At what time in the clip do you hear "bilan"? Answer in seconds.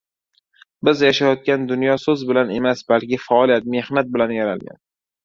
2.29-2.53, 4.17-4.35